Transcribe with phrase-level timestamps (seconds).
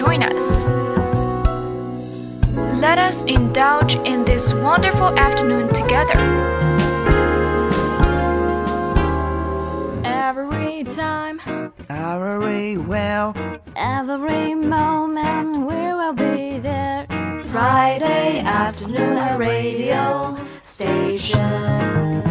[0.00, 0.64] join us.
[2.80, 6.18] Let us indulge in this wonderful afternoon together.
[10.02, 11.38] Every time,
[11.90, 13.34] Every well,
[13.76, 17.06] every moment, we will be there.
[17.44, 22.22] Friday afternoon at radio station.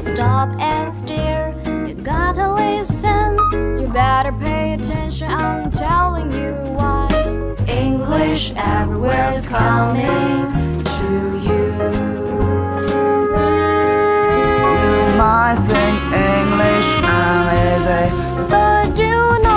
[0.00, 1.63] Stop and stare, you
[2.04, 3.38] gotta listen.
[3.80, 7.08] You better pay attention, I'm telling you why.
[7.66, 11.10] English everywhere is coming to
[11.48, 11.64] you.
[14.82, 15.96] you might sing
[16.28, 18.04] English uneasy.
[18.50, 19.53] But do not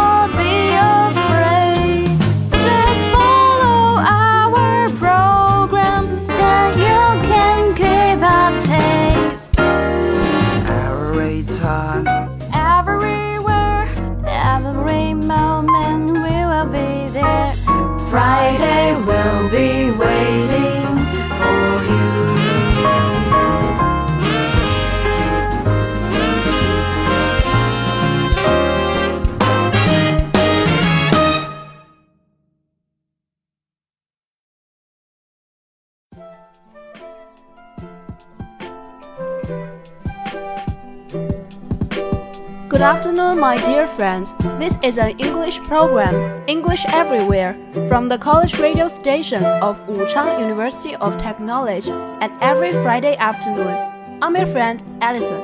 [43.97, 44.33] friends.
[44.58, 47.56] This is an English program, English Everywhere,
[47.89, 53.77] from the college radio station of Wuchang University of Technology, and every Friday afternoon.
[54.20, 55.41] I'm your friend Allison.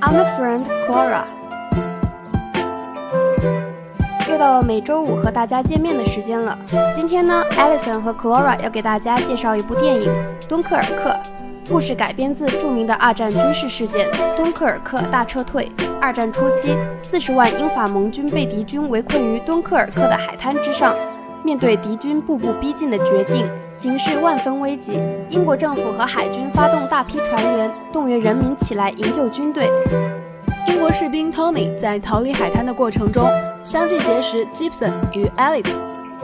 [0.00, 1.24] I'm a friend Clara。
[4.28, 6.58] 又到了每周五和大家见面的时间了。
[6.94, 10.10] 今天呢，Alison 和 Clara 要给大家介绍一部电影《
[10.48, 11.10] 敦刻尔克》。
[11.67, 14.07] 故事改编自著名的二战军事事件——
[14.37, 15.69] 敦刻尔克大撤退。
[15.99, 20.95] 二战初期，四十万英法盟军被敌军围困于敦刻尔克的海滩之上。
[21.43, 24.99] 面对敌军步步逼近的绝境，形势万分危急。
[25.29, 29.67] 英国政府和海军发动大批船员，动员人民起来营救军队。
[30.67, 33.27] 英国士兵 Tommy 在逃离海滩的过程中，
[33.63, 35.79] 相继结识 Gibson 与 Alex，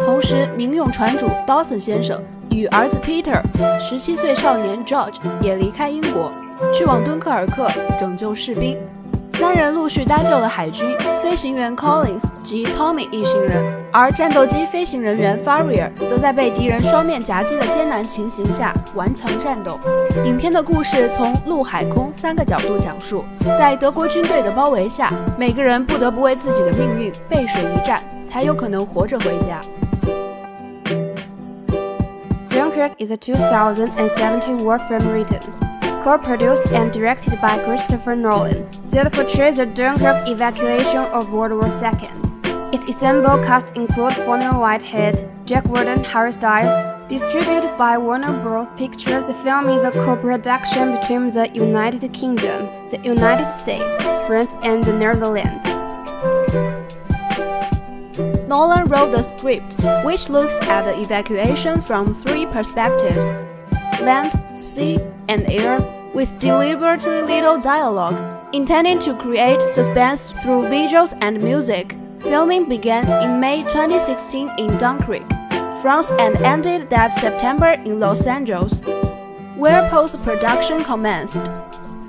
[0.05, 2.21] 同时民用船主 Dawson 先生
[2.51, 3.41] 与儿子 Peter，
[3.79, 6.31] 十七岁少年 George 也离开英国，
[6.73, 8.77] 去往敦刻尔克拯救士兵。
[9.31, 19.79] 三人陆续搭救了海军飞行员 Collins 及 Tommy 一行人，而战斗机飞行人员 Farrier 则在被敌人双面夹击的艰难情形下顽强战斗。
[20.25, 23.23] 影片的故事从陆海空三个角度讲述，
[23.57, 29.59] 在德国军队的包围下，每个人不得不为自己的命运背水一战，才有可能活着回家。
[32.71, 35.41] Dunkirk is a 2017 war film written,
[36.03, 38.65] co-produced and directed by Christopher Nolan.
[38.87, 42.07] That portrays the Dunkirk evacuation of World War II.
[42.71, 47.09] Its ensemble cast include Warner Whitehead, Jack Lowden, Harry Styles.
[47.09, 48.73] Distributed by Warner Bros.
[48.75, 54.81] Pictures, the film is a co-production between the United Kingdom, the United States, France, and
[54.81, 55.80] the Netherlands.
[58.51, 63.31] Nolan wrote the script, which looks at the evacuation from three perspectives
[64.01, 65.79] land, sea, and air,
[66.13, 68.19] with deliberately little dialogue,
[68.53, 71.95] intending to create suspense through visuals and music.
[72.19, 75.23] Filming began in May 2016 in Dunkirk,
[75.81, 78.81] France, and ended that September in Los Angeles,
[79.55, 81.39] where post production commenced.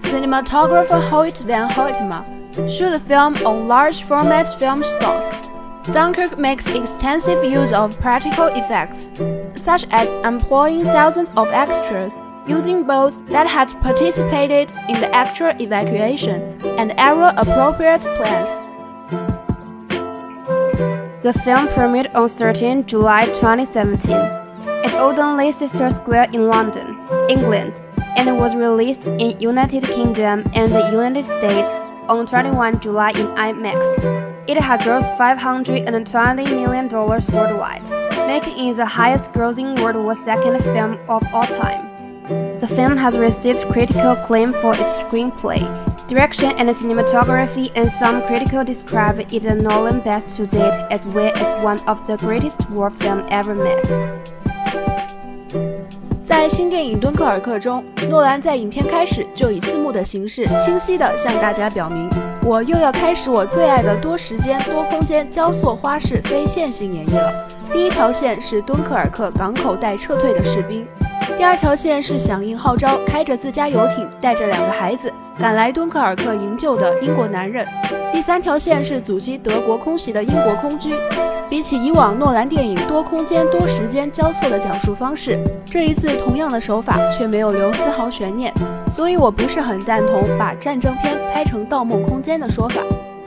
[0.00, 2.24] Cinematographer Hoyt van Hoytema
[2.68, 5.51] shot the film on large format film stock.
[5.90, 9.10] Dunkirk makes extensive use of practical effects,
[9.54, 16.40] such as employing thousands of extras, using boats that had participated in the actual evacuation,
[16.78, 18.50] and era appropriate plans.
[21.22, 26.96] The film premiered on 13 July 2017 at Odeon Leicester Square in London,
[27.28, 27.82] England,
[28.16, 31.68] and was released in United Kingdom and the United States
[32.08, 34.31] on 21 July in IMAX.
[34.47, 37.83] It had grossed $520 million worldwide,
[38.27, 41.87] making it the highest grossing World War II film of all time.
[42.59, 45.61] The film has received critical acclaim for its screenplay,
[46.07, 51.31] direction, and cinematography, and some critics describe it as Nolan best to date as well
[51.35, 53.81] as one of the greatest war film ever made.
[56.23, 62.09] 在新电影《敦刻尔克》中，诺兰在影片开始就以字幕的形式清晰地向大家表明，
[62.44, 67.32] 我又要开始我最爱的多时间、多空间交错花式非线性演绎了。
[67.72, 70.84] 第一条线是敦刻尔克港口带撤退的士兵，
[71.36, 77.66] 第二条线是响应号召，开着自家游艇，带着两个孩子赶来敦刻尔克营救的英国男人。
[78.12, 80.94] 第三条线是阻击德国空袭的英国空军。
[81.48, 88.52] 比起以往诺兰电影多空间多时间交错的讲述方式，这一次同样的手法却没有留丝毫悬念，
[88.88, 92.80] 所以我不是很赞同把战争片拍成《盗梦空间》的说法。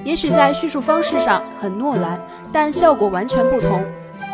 [0.04, 2.20] 也许在叙述方式上很诺兰，
[2.52, 3.84] 但效果完全不同。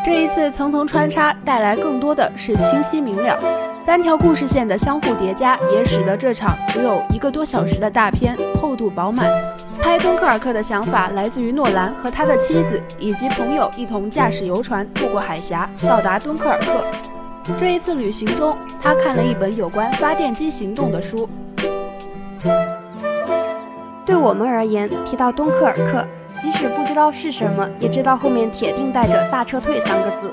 [0.02, 3.38] 这一次层层穿插带来更多的是清晰明了，
[3.84, 9.26] 三条故事线的相互叠加也使得这场只有一个多小时的大片厚度饱满。
[9.80, 16.86] 拍敦刻尔克的想法来自于诺兰和他的妻子以及朋友一同驾驶游船渡过海峡，到达敦刻尔克。
[17.56, 21.28] 这一次旅行中，他看了一本有关发电机行动的书。
[24.06, 26.06] 对我们而言，提到敦刻尔克，
[26.40, 30.32] 即使不知道是什么，也知道后面铁定带着“大撤退”三个字。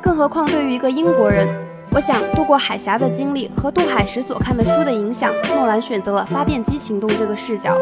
[0.00, 1.48] 更何况对于一个英国人，
[1.90, 7.76] 我想渡过海峡的经历和渡海时所看的书的影响，诺兰选择了发电机行动这个视角。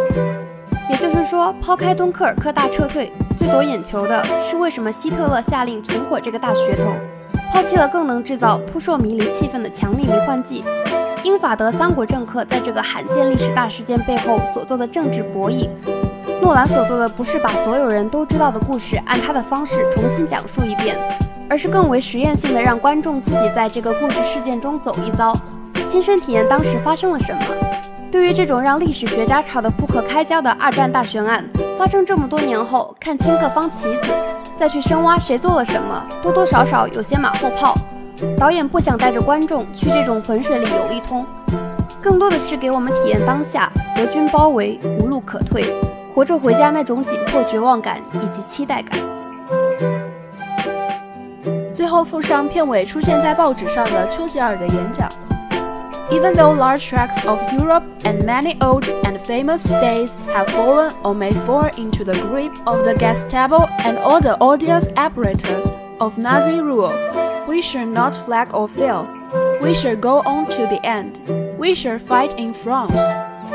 [0.89, 6.93] 也就是说，抛开敦刻尔克大撤退，最夺眼球的是为什么希特勒下令停火这个大噱头，
[7.53, 10.65] 抛弃了更能制造扑朔迷离气氛的强力迷幻剂。
[11.25, 15.69] 英法德三国政客在这个罕见历史大事件背后所做的政治博弈。
[16.41, 20.97] 诺兰所做的不是把所有人都知道的故事按他的方式重新讲述一遍，
[21.49, 25.37] 而是更为实验性的让观众自己在这个故事事件中走一遭，
[25.89, 27.43] 亲身体验当时发生了什么。
[28.11, 31.45] 对于这种让历史学家吵得不可开交的二战大悬案，
[31.79, 34.11] 发生这么多年后，看清各方棋子，
[34.57, 37.75] 再去深挖谁做了什么，多多少少有些马后炮。
[38.39, 41.27] 导演不想带着观众去这种浑水里游一通，
[42.01, 45.65] 更多的是给我们体验当下德军包围无路可退，
[46.15, 48.99] 活着回家那种紧迫绝望感以及期待感。
[51.96, 55.10] 最后附上片尾出现在报纸上的丘吉尔的演讲。
[56.12, 61.32] Even though large tracts of Europe and many old and famous states have fallen or may
[61.46, 66.92] fall into the grip of the Gestapo and all the odious apparatus of Nazi rule,
[67.48, 69.08] we shall not flag or fail.
[69.62, 71.22] We shall go on to the end.
[71.58, 73.02] We shall fight in France.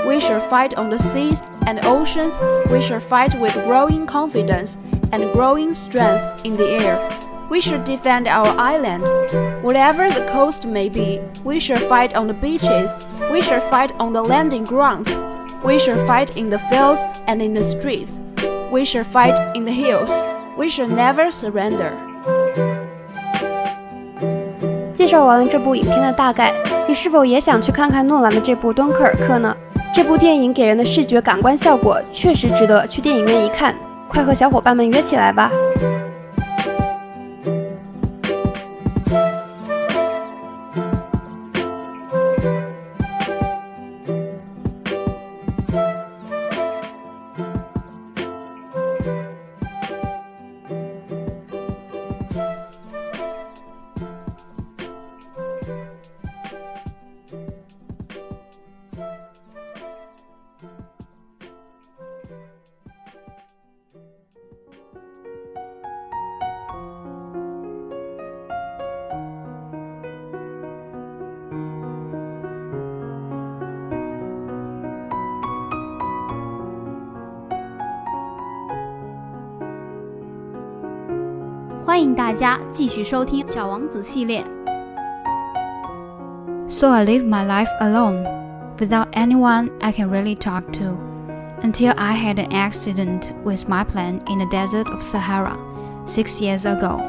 [0.07, 2.39] We shall fight on the seas and oceans.
[2.71, 4.79] We shall fight with growing confidence
[5.13, 7.30] and growing strength in the air.
[7.51, 9.07] We shall defend our island.
[9.63, 12.91] Whatever the coast may be, we shall fight on the beaches.
[13.33, 15.15] We shall fight on the landing grounds.
[15.63, 18.19] We shall fight in the fields and in the streets.
[18.71, 20.13] We shall fight in the hills.
[20.59, 21.93] We shall never surrender.
[24.93, 26.53] 介绍完了这部影片的大概，
[26.89, 29.57] 你是否也想去看看诺兰的这部《敦刻尔克》呢？
[29.95, 33.75] 这部电影给人的视觉感官效果确实值得去电影院一看，
[34.09, 35.51] 快和小伙伴们约起来吧！
[82.71, 84.45] 继续收听《小王子》系列。
[86.69, 88.25] So I live my life alone,
[88.79, 90.97] without anyone I can really talk to,
[91.63, 95.57] until I had an accident with my plane in the desert of Sahara
[96.05, 97.01] six years ago.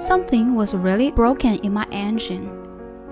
[0.00, 2.48] Something was really broken in my engine,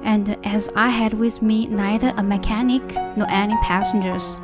[0.02, 2.82] and as I had with me neither a mechanic
[3.16, 4.40] nor any passengers,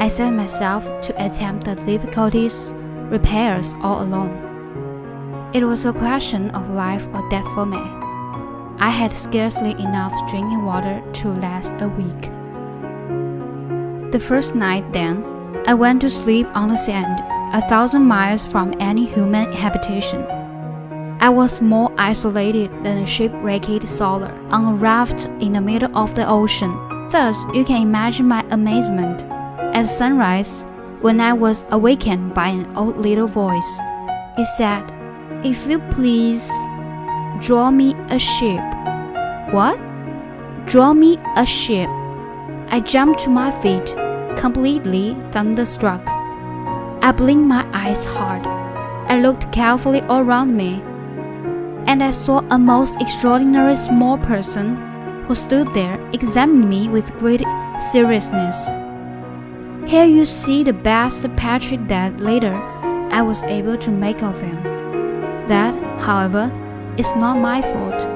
[0.00, 2.72] I set myself to attempt the difficulties,
[3.10, 4.41] repairs all alone.
[5.53, 7.77] It was a question of life or death for me.
[8.79, 12.21] I had scarcely enough drinking water to last a week.
[14.11, 15.23] The first night, then,
[15.67, 17.19] I went to sleep on the sand,
[17.53, 20.25] a thousand miles from any human habitation.
[21.21, 26.15] I was more isolated than a shipwrecked sailor on a raft in the middle of
[26.15, 26.73] the ocean.
[27.09, 29.23] Thus, you can imagine my amazement
[29.75, 30.65] at sunrise
[31.01, 33.77] when I was awakened by an old little voice.
[34.35, 34.91] It said,
[35.43, 36.49] if you please,
[37.39, 38.63] draw me a ship.
[39.51, 39.77] What?
[40.65, 41.89] Draw me a ship.
[42.69, 43.93] I jumped to my feet,
[44.37, 46.01] completely thunderstruck.
[47.03, 48.47] I blinked my eyes hard.
[48.47, 50.81] I looked carefully all around me,
[51.87, 54.77] and I saw a most extraordinary small person
[55.25, 57.43] who stood there examining me with great
[57.79, 58.67] seriousness.
[59.85, 62.53] Here you see the best portrait that later
[63.11, 64.72] I was able to make of him.
[65.47, 66.51] That, however,
[66.97, 68.07] is not my fault.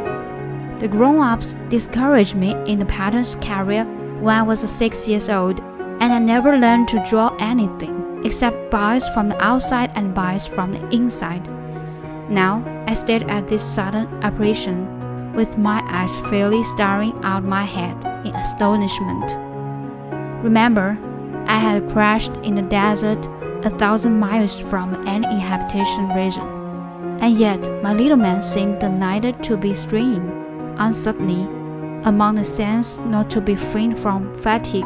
[0.80, 3.86] The grown ups discouraged me in the pattern's career
[4.22, 5.60] when I was six years old,
[6.00, 10.72] and I never learned to draw anything except bias from the outside and bias from
[10.72, 11.48] the inside.
[12.30, 17.96] Now I stared at this sudden apparition with my eyes fairly staring out my head
[18.26, 19.38] in astonishment.
[20.44, 20.98] Remember,
[21.48, 23.26] I had crashed in the desert
[23.64, 26.46] a thousand miles from any inhabitation region,
[27.20, 30.26] and yet my little man seemed neither to be straying
[30.78, 31.44] uncertainly
[32.06, 34.86] among the sands nor to be free from fatigue,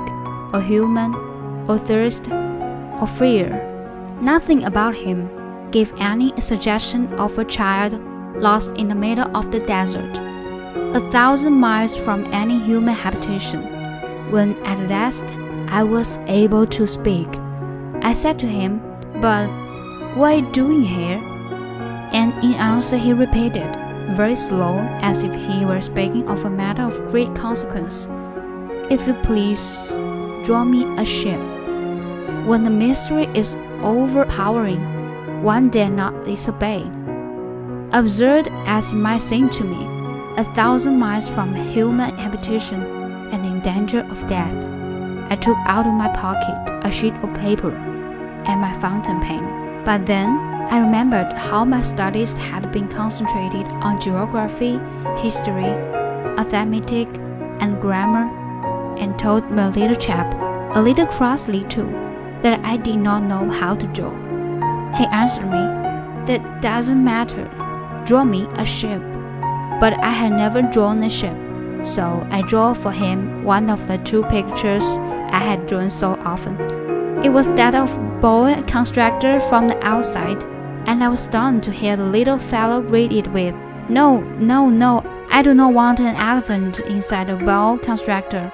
[0.53, 1.13] or human,
[1.67, 3.49] or thirst, or fear.
[4.21, 5.29] Nothing about him
[5.71, 7.99] gave any suggestion of a child
[8.35, 10.17] lost in the middle of the desert,
[10.95, 13.61] a thousand miles from any human habitation.
[14.31, 15.25] When at last
[15.69, 17.27] I was able to speak,
[18.01, 18.81] I said to him,
[19.21, 19.47] But
[20.15, 21.21] what are you doing here?
[22.11, 23.67] And in answer, he repeated,
[24.15, 28.07] very slow, as if he were speaking of a matter of great consequence,
[28.89, 29.95] If you please,
[30.43, 31.39] draw me a ship.
[32.45, 34.81] When the mystery is overpowering,
[35.43, 36.83] one dare not disobey.
[37.93, 39.85] Absurd as it might seem to me,
[40.37, 42.81] a thousand miles from human habitation
[43.31, 44.55] and in danger of death,
[45.29, 49.83] I took out of my pocket a sheet of paper and my fountain pen.
[49.85, 54.79] But then I remembered how my studies had been concentrated on geography,
[55.17, 57.09] history, arithmetic,
[57.59, 58.25] and grammar,
[58.97, 60.33] and told my little chap,
[60.73, 61.89] a little crossly too,
[62.39, 64.11] that I did not know how to draw.
[64.95, 65.61] He answered me,
[66.25, 67.51] That doesn't matter.
[68.05, 69.01] Draw me a ship.
[69.81, 71.35] But I had never drawn a ship,
[71.83, 74.97] so I drew for him one of the two pictures
[75.31, 76.55] I had drawn so often.
[77.25, 80.41] It was that of boa constrictor from the outside,
[80.85, 83.55] and I was stunned to hear the little fellow greet it with,
[83.89, 88.51] No, no, no, I do not want an elephant inside a boa constrictor.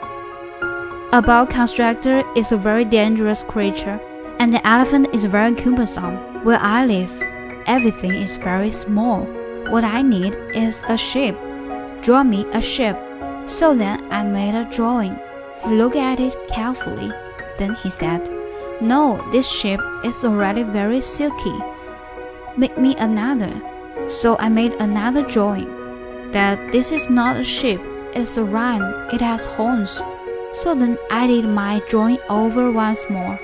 [1.12, 4.00] A boa constrictor is a very dangerous creature,
[4.40, 6.18] and the elephant is very cumbersome.
[6.44, 7.12] Where I live,
[7.66, 9.22] everything is very small.
[9.70, 11.36] What I need is a ship.
[12.02, 12.98] Draw me a ship.
[13.48, 15.18] So then I made a drawing.
[15.64, 17.12] He looked at it carefully.
[17.58, 18.30] Then he said,
[18.82, 21.58] No, this ship is already very silky.
[22.58, 23.54] Make me another.
[24.08, 25.70] So I made another drawing.
[26.32, 27.80] That this is not a ship,
[28.14, 28.82] it's a ram,
[29.14, 30.02] it has horns.
[30.54, 33.40] So then I did my drawing over once more.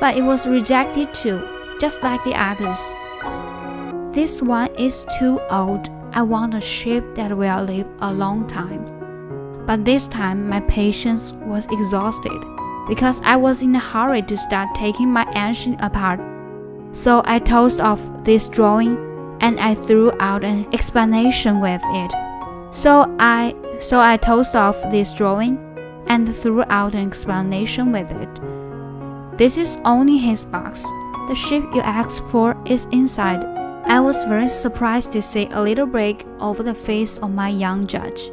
[0.00, 1.46] But it was rejected too,
[1.78, 2.80] just like the others.
[4.14, 5.90] This one is too old.
[6.12, 8.86] I want a ship that will live a long time.
[9.66, 12.42] But this time my patience was exhausted
[12.88, 16.33] because I was in a hurry to start taking my engine apart.
[16.94, 18.96] So I tossed off this drawing
[19.40, 22.12] and I threw out an explanation with it.
[22.70, 25.58] So I so I tossed off this drawing
[26.06, 29.36] and threw out an explanation with it.
[29.36, 30.84] This is only his box.
[31.26, 33.44] The ship you asked for is inside.
[33.86, 37.88] I was very surprised to see a little break over the face of my young
[37.88, 38.30] judge.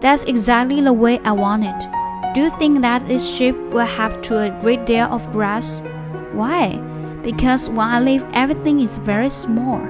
[0.00, 2.34] That's exactly the way I want it.
[2.34, 5.84] Do you think that this ship will have to a great deal of grass?
[6.32, 6.82] Why?
[7.26, 9.80] Because when I leave, everything is very small.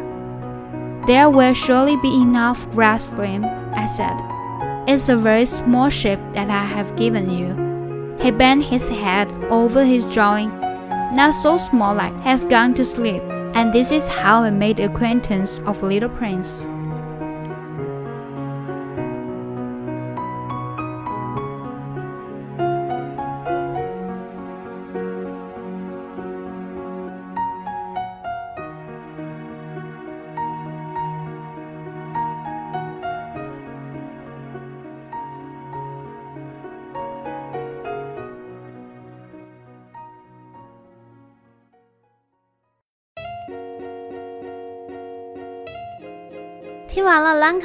[1.07, 4.17] There will surely be enough grass for him, I said.
[4.89, 7.53] It's a very small ship that I have given you.
[8.25, 10.49] He bent his head over his drawing.
[11.13, 13.23] Now so small like has gone to sleep,
[13.55, 16.67] and this is how I made acquaintance of Little Prince.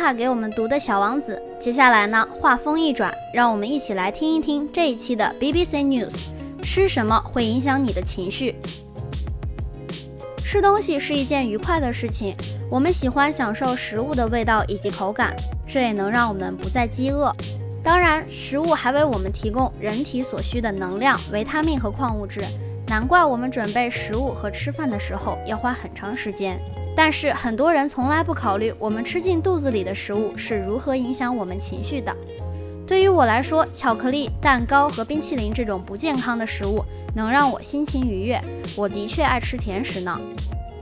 [0.01, 6.24] 卡给我们读的《小王子》，接下来呢，话锋一转，让我们一起来听一听这一期的 BBC News。
[6.63, 8.55] 吃什么会影响你的情绪？
[10.43, 12.36] 吃东西是一件愉快的事情，
[12.67, 15.36] 我们喜欢享受食物的味道以及口感，
[15.67, 17.31] 这也能让我们不再饥饿。
[17.84, 22.41] 当然，食物还为我们提供人体所需的能量、维他命和矿物质，
[22.91, 26.60] 难怪我们准备食物和吃饭的时候要花很长时间。
[26.93, 32.13] 但是很多人从来不考虑，我们吃进肚子里的食物是如何影响我们情绪的。
[32.86, 36.83] 对于我来说，巧克力、蛋糕和冰淇淋这种不健康的食物，
[37.15, 38.38] 能让我心情愉悦。
[38.75, 40.19] 我的确爱吃甜食呢。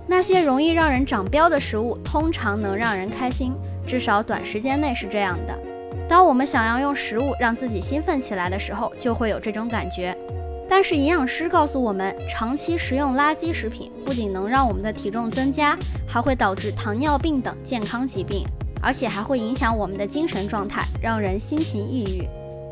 [0.07, 3.53] 那些容易让人长膘的食物，通常能让人开心，
[3.85, 5.53] 至少短时间内是这样的。
[6.07, 10.17] 当我们想要用食物让自己兴奋起来的时候，就会有这种感觉。
[10.69, 15.75] 但是营养师告诉我们，长期食用垃圾食品不仅能让我们的体重增加，
[16.07, 18.45] 还会导致糖尿病等健康疾病，
[18.79, 22.23] 而且还会影响我们的精神状态，让人心情抑郁。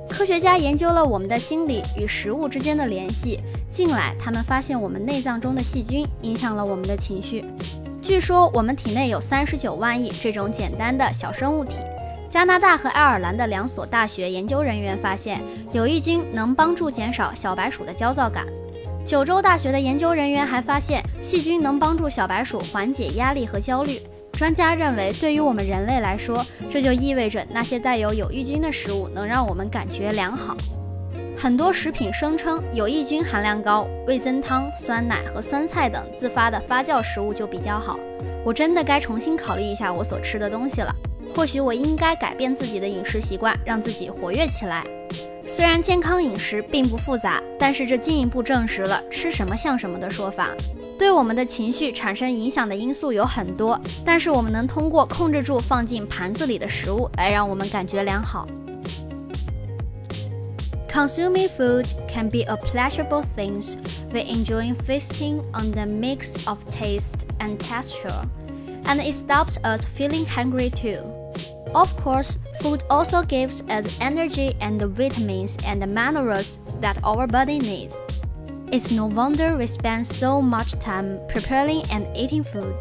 [0.07, 7.43] 科学家研究了我们的心理与食物之间的联系，近来他们发现我们内脏中的细菌影响了我们的情绪。
[8.01, 11.73] 据说我们体内有三十九万亿这种简单的小生物体。
[12.37, 15.41] 加拿大和爱尔兰的两所大学研究人员发现，
[15.71, 18.45] 有益菌能帮助减少小白鼠的焦躁感。
[19.03, 23.99] 九州大学的研究人员还发现，细菌能帮助小白鼠缓解压力和焦虑。
[24.33, 30.55] 专家认为，对于我们人类来说，这就意味着那些带有有益菌的食物能让我们感觉良好。
[31.35, 37.97] 很多食品声称有益菌含量高，味增汤、酸奶和酸菜等自发的发酵食物就比较好。
[38.45, 40.95] 我真的该重新考虑一下我所吃的东西了。
[41.37, 44.83] 或许我应该改变自己的饮食习惯，让自己活跃起来。
[45.47, 50.49] 虽然健康饮食并不复杂，但是这进一步证实了“吃什么像什么”的说法。
[50.97, 58.47] 对我们的情绪产生影响的因素有很多，但是我们能通过控制住放进盘子里的食物来让我们感觉良好。
[60.91, 63.61] Consuming food can be a pleasurable thing
[64.11, 68.23] We enjoy feasting on the mix of taste and texture,
[68.85, 71.16] and it stops us feeling hungry too.
[71.75, 77.27] Of course, food also gives us energy and the vitamins and the minerals that our
[77.27, 78.05] body needs.
[78.71, 82.75] It's no wonder we spend so much time preparing and eating food.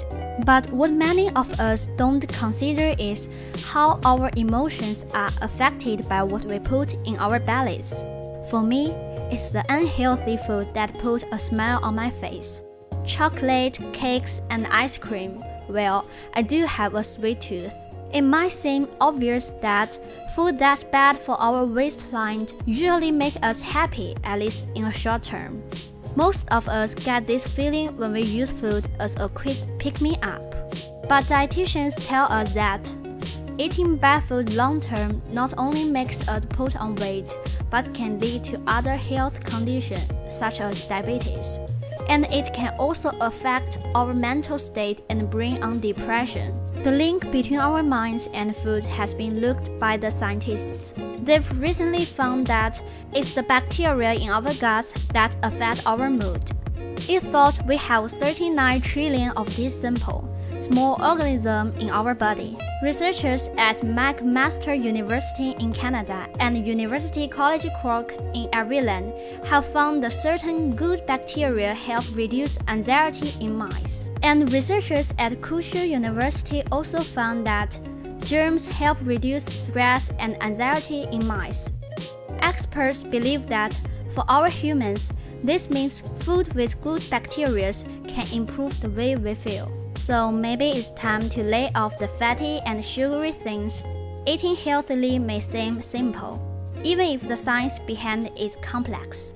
[0.45, 3.28] But what many of us don't consider is
[3.64, 8.02] how our emotions are affected by what we put in our bellies.
[8.50, 8.91] For me,
[9.30, 12.63] it's the unhealthy food that put a smile on my face.
[13.06, 15.43] Chocolate, cakes, and ice cream.
[15.69, 17.75] Well, I do have a sweet tooth.
[18.17, 20.00] It might seem obvious that
[20.35, 25.23] food that's bad for our waistline usually make us happy, at least in a short
[25.23, 25.63] term.
[26.15, 30.41] Most of us get this feeling when we use food as a quick pick-me-up.
[31.11, 32.91] But dietitians tell us that
[33.59, 37.37] eating bad food long term not only makes us put on weight,
[37.71, 41.61] but can lead to other health conditions such as diabetes
[42.08, 46.52] and it can also affect our mental state and bring on depression.
[46.82, 50.95] The link between our minds and food has been looked by the scientists.
[51.23, 52.82] They've recently found that
[53.14, 56.52] it's the bacteria in our guts that affect our mood.
[57.09, 60.28] It thought we have 39 trillion of these simple,
[60.59, 62.56] small organisms in our body.
[62.82, 69.13] Researchers at McMaster University in Canada and University College Cork in Ireland
[69.47, 74.11] have found that certain good bacteria help reduce anxiety in mice.
[74.23, 77.78] And researchers at Kyushu University also found that
[78.25, 81.71] germs help reduce stress and anxiety in mice.
[82.41, 83.78] Experts believe that
[84.11, 85.13] for our humans,
[85.47, 87.73] this means food with good bacteria
[88.09, 89.71] can improve the way we feel.
[89.95, 93.82] So maybe it's time to lay off the fatty and sugary things.
[94.26, 96.41] Eating healthily may seem simple,
[96.82, 99.35] even if the science behind it is complex.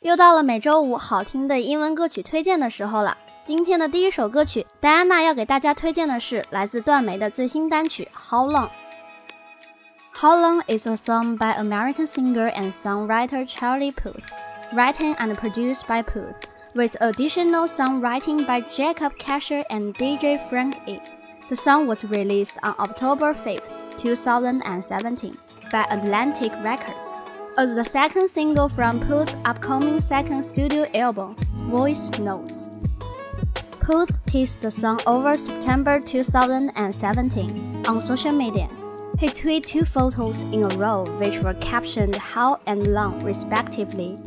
[0.00, 3.18] 又到了每周五好听的英文歌曲推荐的时候了。
[3.44, 8.68] 今天的第一首歌曲，戴安娜要给大家推荐的是来自段梅的最新单曲《How Long》。
[10.14, 14.24] How Long is a song by American singer and songwriter Charlie Puth,
[14.72, 16.36] written and produced by Puth,
[16.74, 20.98] with additional songwriting by Jacob Kasher and DJ Frank E.
[21.50, 25.36] The song was released on October 5th, 2017,
[25.70, 27.18] by Atlantic Records
[27.60, 31.36] as the second single from Puth's upcoming second studio album,
[31.68, 32.70] Voice Notes.
[33.80, 38.66] Puth teased the song over September 2017 on social media.
[39.18, 44.18] He tweeted two photos in a row which were captioned how and long respectively.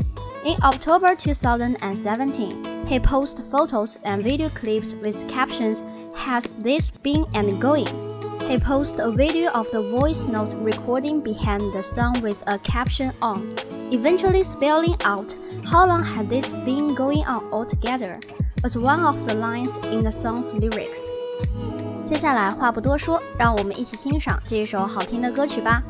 [0.46, 5.82] In October 2017, he posted photos and video clips with captions
[6.16, 8.13] Has this been and going?
[8.49, 13.13] He posted a video of the voice note recording behind the song with a caption
[13.21, 13.55] on,
[13.91, 18.19] eventually spelling out how long had this been going on altogether
[18.65, 21.11] as one of the lines in the song's lyrics.
[22.07, 25.83] 接下来话不多说，让我们一起欣赏这一首好听的歌曲吧。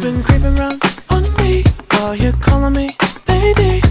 [0.00, 0.80] Been creeping around
[1.10, 2.88] on me while you're calling me,
[3.26, 3.87] baby.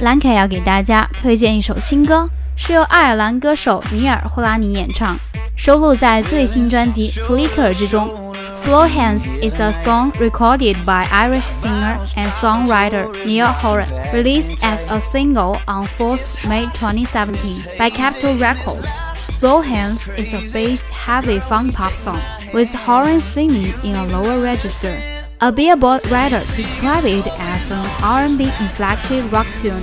[0.00, 5.18] 兰凯要给大家推荐一首新歌，是由爱尔兰歌手米尔·霍拉尼演唱，
[5.56, 8.08] 收录在最新专辑《Flicker》之中。
[8.52, 15.00] Slow Hands is a song recorded by Irish singer and songwriter Niall Horan, released as a
[15.00, 18.86] single on 4th May 2017 by Capitol Records.
[19.28, 22.20] Slow Hands is a bass-heavy funk pop song,
[22.54, 25.17] with Horan singing in a lower register.
[25.40, 29.80] A Billboard writer described it as an R&B inflected rock tune.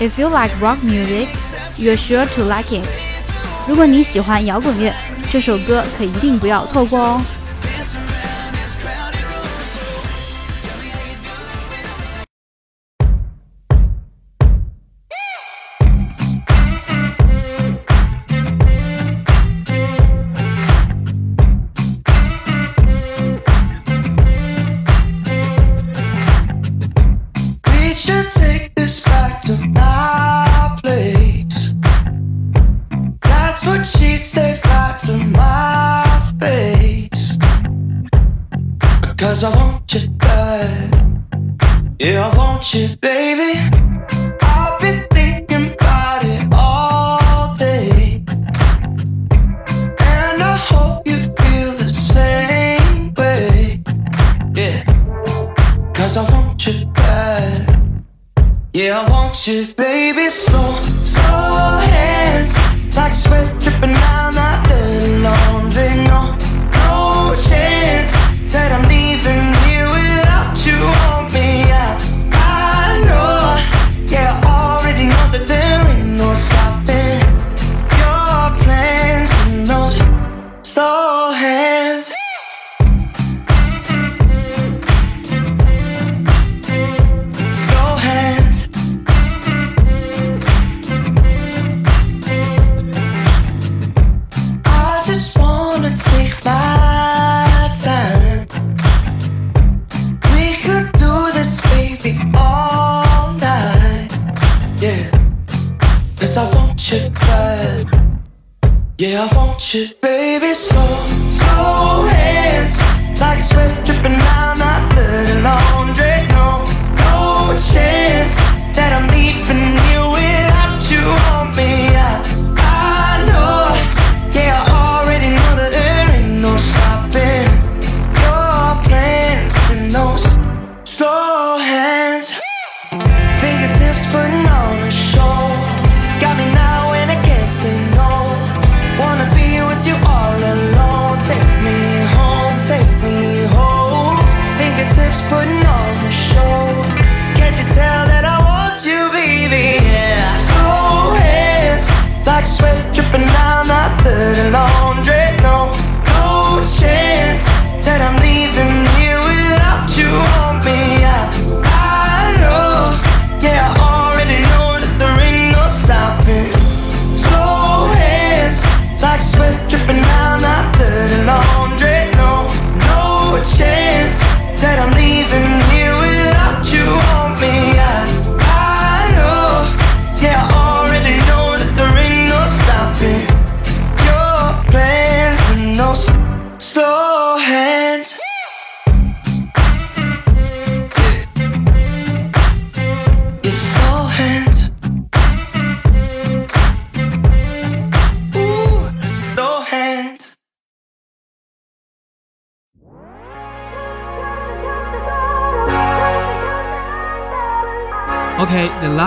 [0.00, 1.28] If you like rock music,
[1.76, 2.84] you're sure to like it.
[3.68, 4.92] 如果你喜欢摇滚乐，
[5.30, 7.20] 这首歌可一定不要错过哦。
[56.08, 58.02] Cause I want you bad
[58.72, 60.30] Yeah, I want you, baby.
[60.30, 60.70] Slow,
[61.04, 62.56] slow hands.
[62.96, 65.18] Like sweat dripping down my dirty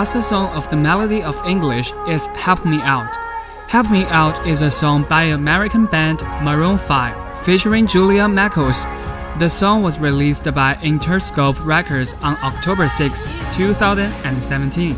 [0.02, 3.14] last song of the Melody of English is Help Me Out.
[3.68, 8.82] Help Me Out is a song by American band Maroon 5 featuring Julia Michaels.
[9.38, 14.96] The song was released by Interscope Records on October 6, 2017,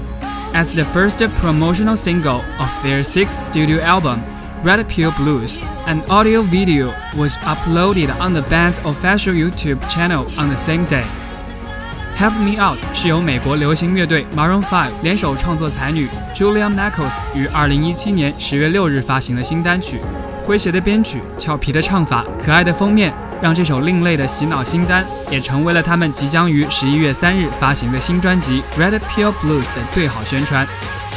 [0.54, 4.24] as the first promotional single of their sixth studio album,
[4.62, 5.58] Red Pill Blues.
[5.84, 11.06] An audio video was uploaded on the band's official YouTube channel on the same day.
[12.16, 20.00] Help Me Out 是由美国流行乐队 Maroon 5联手创作才女 Julia Michaels 于2017年10月6日发行的新单曲。
[20.46, 30.64] 诙谐的编曲、俏皮的唱法、可爱的封面，让这首另类的洗脑新单也成为了他们即将于11月3日发行的新专辑《Red Pill Blues》的最好宣传。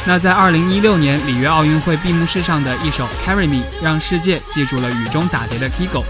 [0.04, 6.02] 那在2016年里约奥运会闭幕式上的一首《Carry Me》，让世界记住了雨中打碟的 Kigo，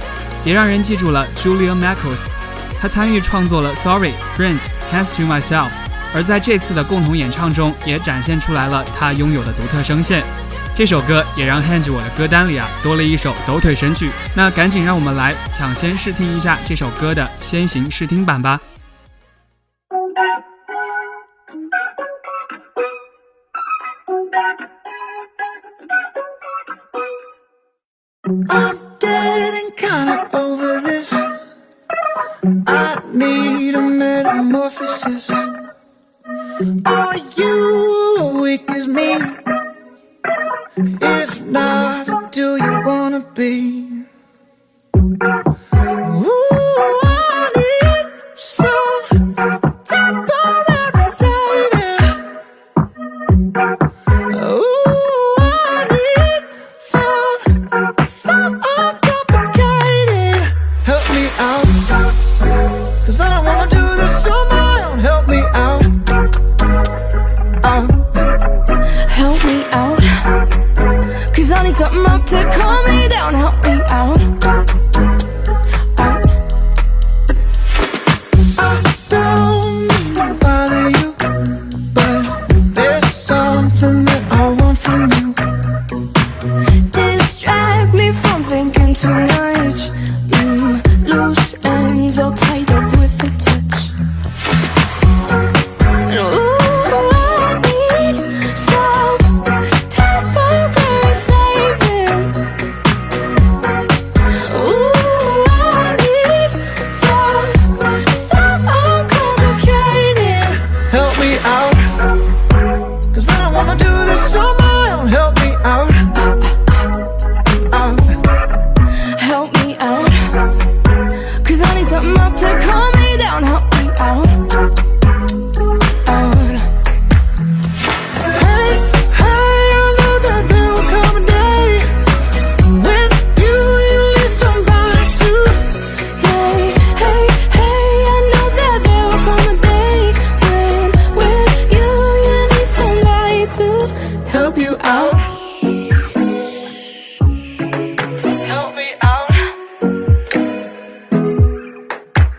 [0.45, 2.29] 也让人记住了 Julia Michaels。
[2.81, 4.59] 他参与创作了《Sorry Friends》。
[4.91, 5.71] Has to myself，
[6.15, 10.25] 而在这次的共同演唱中，也展现出来了他拥有的独特声线。
[10.75, 14.11] 这首歌也让 Hand 我的歌单里啊多了一首抖腿神曲。
[14.35, 18.61] 那赶紧让我们来抢先试听一下这首歌的先行试听版吧。
[32.43, 35.29] I need a metamorphosis.
[36.87, 39.19] Are you weak as me?
[40.77, 43.78] If not, do you wanna be?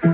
[0.02, 0.08] 好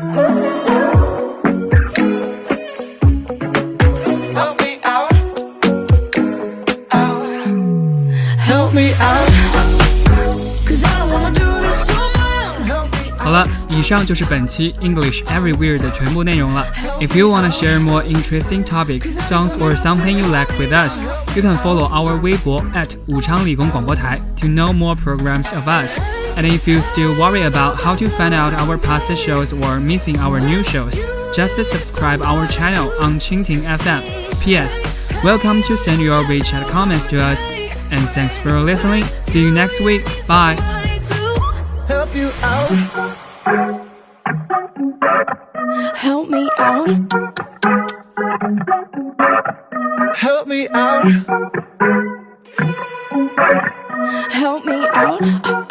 [13.32, 16.65] 了，以上就是本期 English Everywhere 的全部内容了。
[17.00, 21.02] If you wanna share more interesting topics, songs, or something you like with us,
[21.36, 26.00] you can follow our Weibo at 武昌理工广播台 to know more programs of us.
[26.36, 30.17] And if you still worry about how to find out our past shows or missing
[30.17, 31.02] our new shows,
[31.34, 34.41] just subscribe our channel on Qingting FM.
[34.41, 34.82] P.S.
[35.24, 37.45] Welcome to send your WeChat comments to us.
[37.91, 39.06] And thanks for listening.
[39.24, 40.04] See you next week.
[40.28, 40.56] Bye.
[40.56, 43.15] to help you out.
[45.95, 47.15] Help me out.
[50.15, 51.06] Help me out.
[54.32, 55.64] Help me out.